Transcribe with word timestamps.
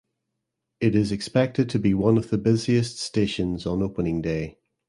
It 0.79 0.95
is 0.95 1.11
expected 1.11 1.69
to 1.69 1.77
be 1.77 1.93
one 1.93 2.17
of 2.17 2.31
the 2.31 2.39
busiest 2.39 2.97
stations 2.97 3.67
on 3.67 3.83
opening 3.83 4.19
day. 4.23 4.57